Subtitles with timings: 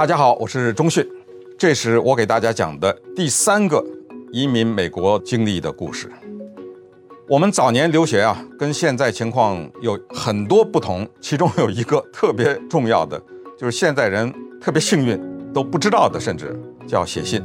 [0.00, 1.06] 大家好，我是钟迅，
[1.58, 3.84] 这是我给大家讲的第三个
[4.32, 6.10] 移民美国经历的故事。
[7.28, 13.22] 我们早年留学啊，跟现在情况有很多不同，其中有一个特别重要的，
[13.58, 15.20] 就是现在人特别幸运
[15.52, 17.44] 都不知道的，甚至叫写信，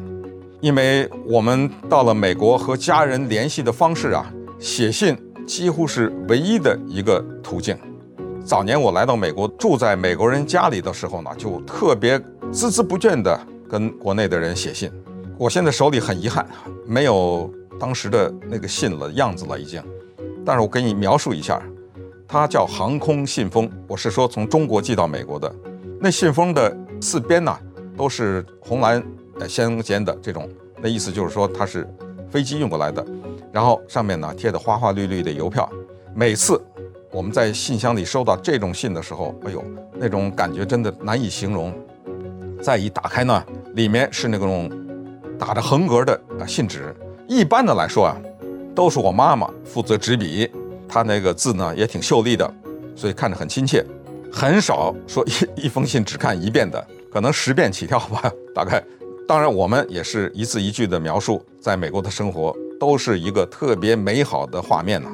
[0.61, 5.13] 因为我们到了美国和家人联系的方式啊，写信
[5.45, 7.77] 几乎是唯一的一个途径。
[8.45, 12.17] 早年我来到美国，住在美国人家里的时候呢，就特别
[12.55, 13.37] 孜孜不倦地
[13.69, 14.89] 跟国内的人写信。
[15.37, 16.47] 我现在手里很遗憾，
[16.85, 19.83] 没有当时的那个信了样子了已经。
[20.45, 21.61] 但是我给你描述一下，
[22.25, 23.69] 它叫航空信封。
[23.89, 25.53] 我是说从中国寄到美国的。
[25.99, 27.53] 那信封的四边呢，
[27.97, 29.03] 都是红蓝
[29.41, 30.49] 呃相间的这种，
[30.81, 31.85] 那意思就是说它是
[32.29, 33.05] 飞机运过来的。
[33.51, 35.69] 然后上面呢贴的花花绿绿的邮票，
[36.15, 36.57] 每次。
[37.11, 41.73] 我们在信箱里收到这种信的时候，哎呦，那种感觉真的难以形容。
[42.65, 44.67] 再一打开呢，里面是那种
[45.37, 46.91] 打着横格的信纸。
[47.27, 48.17] 一般的来说啊，
[48.73, 50.49] 都是我妈妈负责执笔，
[50.89, 52.51] 她那个字呢也挺秀丽的，
[52.95, 53.85] 所以看着很亲切。
[54.33, 58.83] 很少说一一封信只看一遍的，可能十遍起跳吧，大概。
[59.27, 65.09] 当然，我们也是一字一句的描述，在美国的生活都是一个特别美好的画面呢。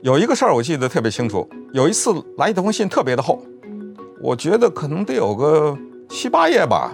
[0.00, 3.44] 有一个事儿我记得特别清楚，有一次来一封信特别的厚，
[4.22, 5.76] 我觉得可能得有个
[6.14, 6.92] 七八页吧。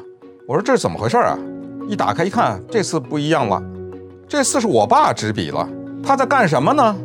[0.48, 1.38] 我说这是怎么回事啊？
[1.86, 3.62] 一打开一看，这次不一样了，
[4.26, 5.68] 这次是我爸执笔了。
[6.02, 6.96] 他在干什么呢？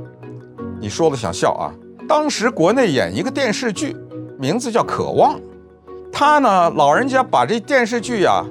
[0.80, 1.76] 你说了想笑啊。
[2.08, 3.94] 当时国内演一个电视剧，
[4.40, 5.36] 名字叫《渴望》，
[6.10, 8.46] 他呢老人家把这电视剧呀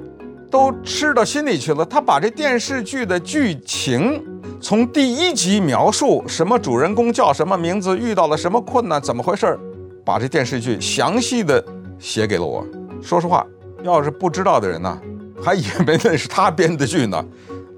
[0.51, 4.23] 都吃到心里去了，他把这电视剧的剧情。
[4.61, 9.59] 从第一集描述什么主人公叫什么名字，遇到了什么困难，怎么回事儿，
[10.05, 11.63] 把这电视剧详细的
[11.97, 12.63] 写给了我。
[13.01, 13.45] 说实话，
[13.85, 14.99] 要是不知道的人呢，
[15.41, 17.23] 还以为那是他编的剧呢。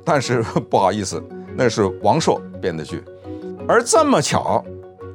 [0.06, 1.22] 但是不好意思，
[1.56, 3.04] 那是王朔编的剧。
[3.68, 4.64] 而这么巧，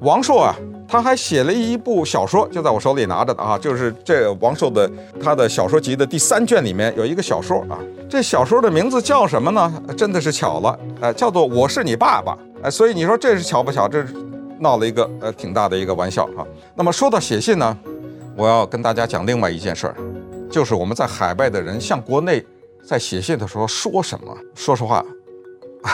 [0.03, 0.55] 王朔啊。
[0.89, 9.73] 他还写了一部小说，就在我手里拿着的啊，就是这王朔的他的小说集的第三卷里面有一个小说啊，这小说的名字叫什么呢？
[9.97, 13.89] 真的是巧了，呃，叫做《我是你爸爸》呃，所以你说这是巧不巧？
[13.89, 14.15] 这是
[14.59, 16.45] 闹了一个呃挺大的一个玩笑啊。
[16.75, 17.75] 那么说到写信呢，
[18.37, 19.97] 我要跟大家讲另外一件事儿，
[20.53, 22.45] 就是我们在海外的人向国内
[22.85, 24.37] 在写信的时候说什么？
[24.55, 25.03] 说实话，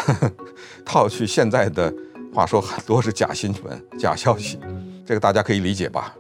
[0.85, 1.95] 套去现在的
[2.35, 4.59] 话说，很多是假新闻、假消息。
[5.07, 6.13] 这个大家可以理解吧？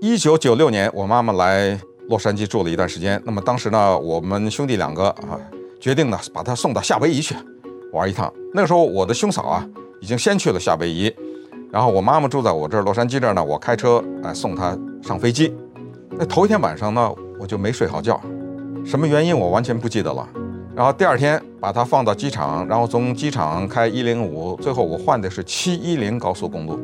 [0.00, 1.78] 一九九六年，我妈妈来
[2.08, 3.20] 洛杉矶住了一段时间。
[3.26, 5.38] 那么当时呢，我们兄弟两个啊，
[5.78, 7.36] 决定呢把她送到夏威夷去
[7.92, 8.32] 玩一趟。
[8.54, 9.68] 那个时候，我的兄嫂啊
[10.00, 11.14] 已经先去了夏威夷，
[11.70, 15.54] 然后我妈妈住在我这儿洛杉矶这儿呢，我开车哎送她上飞机。
[16.12, 18.20] 那头一天晚上呢，我就没睡好觉，
[18.84, 20.28] 什么原因我完全不记得了。
[20.76, 26.78] 然后第二天把它放到机场，然后从机场开一零五，最后我换的是七一零高速公路。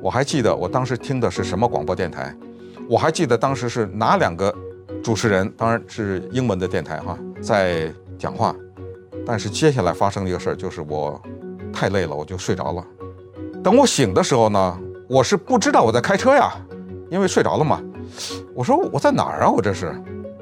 [0.00, 2.34] 我还记得我当时听的是什么广播电台，
[2.88, 4.54] 我还记得当时是哪两个
[5.02, 7.88] 主持人，当然是英文的电台哈，在
[8.18, 8.54] 讲话。
[9.24, 11.20] 但是接下来发生一个事儿，就是我
[11.72, 12.84] 太累了，我就睡着了。
[13.62, 14.78] 等我醒的时候呢，
[15.08, 16.52] 我是不知道我在开车呀，
[17.10, 17.80] 因为睡着了嘛。
[18.54, 19.50] 我说我在哪儿啊？
[19.50, 19.94] 我这是，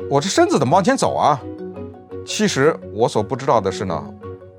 [0.08, 1.40] 我这身子怎么往前走啊？
[2.24, 4.04] 其实我所不知道的是呢，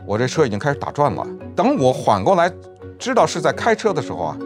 [0.05, 1.25] 我这车已经开始打转了。
[1.55, 2.51] 等我缓过来，
[2.97, 4.37] 知道是在开车的时候啊。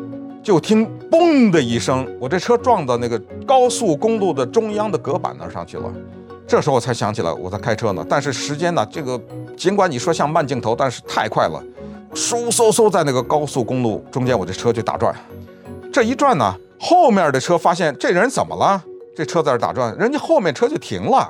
[0.43, 5.91] 就听“嘣”的一声，我这车撞到那个高速公路的中央的隔板那上去了。
[6.47, 8.05] 这时候我才想起来我在开车呢。
[8.07, 9.19] 但是时间呢，这个
[9.57, 11.61] 尽管你说像慢镜头，但是太快了，
[12.13, 15.13] 嗖嗖嗖，在那个高速公路中间，我这车就打转。
[15.91, 18.83] 这一转呢，后面的车发现这人怎么了？
[19.15, 21.29] 这车在这打转，人家后面车就停了。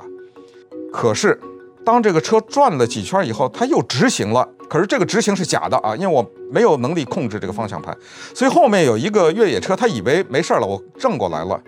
[0.92, 1.38] 可是
[1.84, 4.46] 当这个车转了几圈以后，它又直行了。
[4.68, 6.22] 可是这个直行是假的啊，因为我
[6.52, 7.96] 没有能力控制这个方向盘，
[8.34, 11.58] 所以后面有一个越野车，他以为没事了，我正过来了，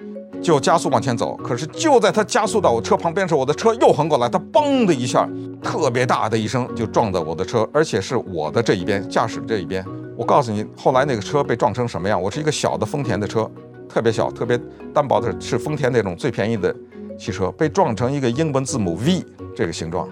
[0.42, 1.34] 就加速往前走。
[1.38, 5.26] 可是就在他加速到我车旁边时，我的车又横过来，他嘣的一下，
[5.62, 9.82] 特别大的一声就撞到我的车，而且是我的这一边，驾驶这一边。
[10.14, 12.20] 我告诉你，后来那个车被撞成什么样？
[12.20, 13.50] 我是一个小的丰田的车，
[13.92, 14.58] 特别小、特别
[14.94, 16.74] 单薄的，是丰田那种最便宜的
[17.18, 20.08] 汽车，被撞成一个英文字母 V 这个形状。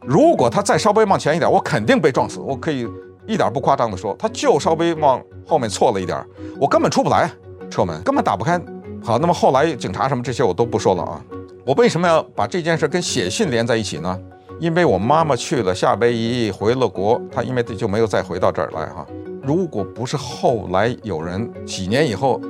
[0.00, 2.40] 如果他再稍微往前一点，我肯定被撞死。
[2.40, 2.88] 我可以
[3.26, 6.18] 一点不夸张的说，他就稍微往后面错了一点，
[6.58, 7.30] 我根本出不来
[7.70, 8.60] 车门，根本打不开。
[9.04, 11.24] 好，那么后来警察什么这些我都不说了啊。
[11.64, 14.18] 我为什么要把这件事跟写信连在一起呢？
[14.58, 19.06] 因为我妈妈去了夏威夷，回了国，她因为就没有再回到这儿来哈。
[19.42, 22.40] 如果不是后来有人几年以后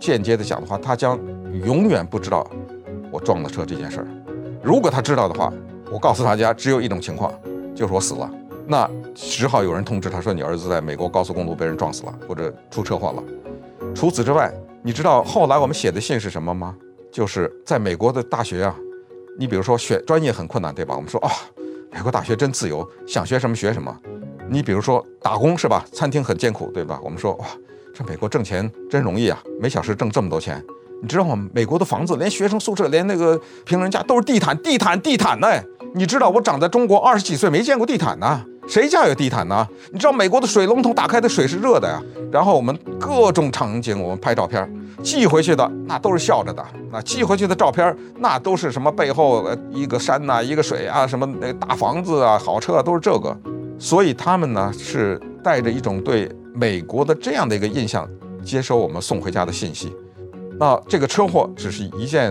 [0.00, 1.18] 间接的讲的话，他将
[1.64, 2.44] 永远不知道
[3.12, 4.06] 我撞了车这件事儿。
[4.62, 5.52] 如果他知道的话，
[5.92, 7.32] 我告诉大家，只有一种情况，
[7.74, 8.30] 就是我死了，
[8.66, 13.22] 那只好有人通知他说，你儿子在美国高速公路被人撞死了，或者出车祸了。
[13.94, 14.52] 除此之外，
[14.82, 16.74] 你知道后来我们写的信是什么吗？
[17.12, 18.74] 就是在美国的大学啊，
[19.38, 20.94] 你比如说选专业很困难，对吧？
[20.96, 21.30] 我们说啊、
[21.90, 23.94] 美国大学真自由，想学什么学什么。
[24.52, 25.84] 你比如说打工是吧？
[25.92, 26.98] 餐厅很艰苦，对吧？
[27.04, 27.46] 我们说哇，
[27.94, 30.60] 这美国挣钱真容易啊，每小时挣这么多钱。
[31.00, 31.48] 你知道吗？
[31.54, 35.46] 美国的房子，连学生宿舍，连那个平人家都是地毯，地毯，地毯呢。
[35.94, 38.44] 你知道我长在中国二十几岁没见过地毯呢？
[38.66, 39.64] 谁家有地毯呢？
[39.92, 42.02] 你知道美国的水龙头打开的水是热的呀。
[42.32, 44.68] 然后我们各种场景，我们拍照片
[45.00, 46.64] 寄回去的，那都是笑着的。
[46.90, 53.36] 那寄回去的照片，那都是什么背后一个山呐，一个水啊，什么那个大房子啊，好车啊，都是这个。
[53.80, 58.06] 所以他们呢是带着一种对美国的这样的一个印象，
[58.44, 59.90] 接收我们送回家的信息。
[60.58, 62.30] 那这个车祸只是一件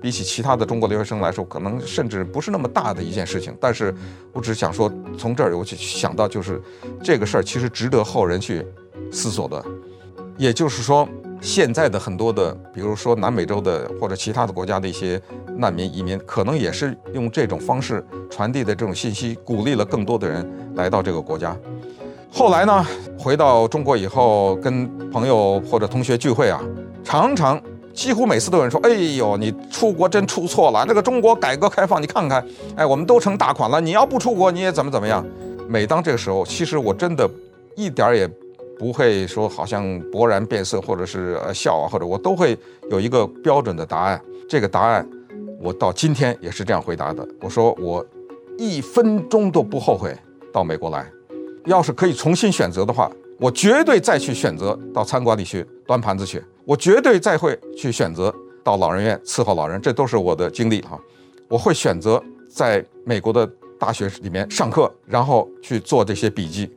[0.00, 3.52] 比起其他的中国留学生来说，可能甚至不是那么大的一件事情。
[3.60, 3.92] 但是
[4.32, 4.88] 我只想说，
[5.18, 6.62] 从这儿我就想到，就是
[7.02, 8.64] 这个事儿其实值得后人去
[9.10, 9.64] 思索的。
[10.38, 11.08] 也就是说，
[11.44, 15.20] 现在的很多的，比如说南美洲的或者其他的国家的一些
[15.58, 21.54] 难民移民，可能也是用这种方式传递的这种信息，鼓励了更多的人来到这个国家。
[22.32, 22.84] 后来呢，
[23.18, 26.58] 回到中国以后，跟朋友或者同学聚会啊，
[27.04, 27.60] 常常
[27.92, 30.82] 几乎每次都有人说：“哎呦，你出国真出错了。
[30.88, 32.42] 那个中国改革开放，你看看，
[32.74, 33.78] 哎，我们都成大款了。
[33.82, 35.22] 你要不出国，你也怎么怎么样。”
[35.68, 37.28] 每当这个时候，其实我真的
[37.76, 38.28] 一点儿也
[38.78, 42.56] 不会说好像勃然变色，或者是呃笑啊，或者我都会
[42.90, 44.20] 有一个标准的答案。
[44.48, 45.08] 这个答案，
[45.60, 47.26] 我到今天也是这样回答的。
[47.40, 48.04] 我说我
[48.58, 50.16] 一分钟都不后悔
[50.52, 51.10] 到美国来。
[51.66, 61.00] 要是可以重新选择的话，我绝对再去选择到餐馆里去端盘子去，我绝对再会去选择到老人院伺候老人，这都是我的经历哈。
[61.48, 66.70] 我会选择在美国的大学里面上课，然后去做这些笔记，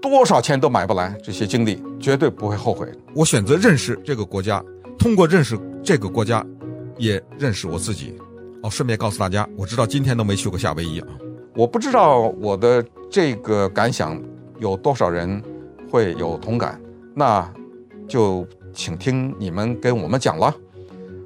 [0.00, 2.86] 多少钱都买不来这些经历，绝对不会后悔。
[3.14, 4.62] 我选择认识这个国家，
[4.98, 6.44] 通过认识这个国家，
[6.98, 8.16] 也认识我自己。
[8.62, 11.08] 哦，顺便告诉大家，我知道今天都没去过夏威夷啊。
[11.54, 14.20] 我不知道我的这个感想
[14.58, 15.42] 有多少人
[15.90, 16.80] 会有同感，
[17.14, 17.48] 那
[18.08, 20.54] 就请听你们跟我们讲了。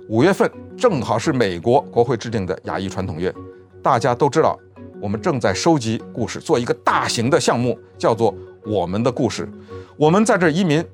[0.09, 3.35] 五月份正好是美国国会制定的亚裔传统月，
[3.83, 4.59] 大家都知道，
[5.01, 8.33] 我们正在收集故事，做一个大型的项目，叫做
[8.69, 9.47] 《我们的故事》。
[9.97, 10.85] 我们在这移民，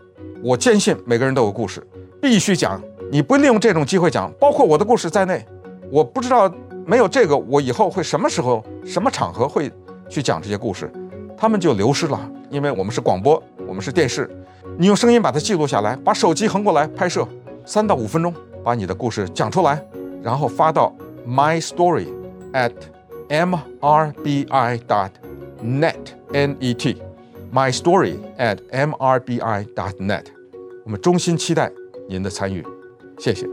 [0.43, 1.87] 我坚信每个人都有故事，
[2.23, 2.81] 必须讲。
[3.11, 5.45] 你不利用这种机会讲，包括我的故事在内，
[5.91, 6.53] 我不知道。
[6.87, 9.73] 没有这个，我以后会什么时候、什么场合会
[10.07, 10.93] 去讲这些故事？
[11.35, 14.29] 他们就流失了，因为我们是广播，我们是电视，
[14.77, 17.27] 你用声音把它记录下来，把手机横过来拍摄，
[17.65, 19.83] 三到五分钟把你的故事讲出来，
[20.23, 20.95] 然后发到
[21.27, 22.09] my story
[22.53, 22.75] at
[23.31, 25.09] m r b i dot
[25.65, 25.95] net
[26.35, 27.01] n e t
[27.55, 30.25] my story at m r b i dot net，
[30.85, 31.71] 我们衷心期待
[32.09, 32.67] 您的参与，
[33.17, 33.47] 谢谢。